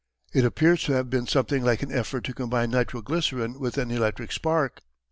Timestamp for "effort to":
1.91-2.33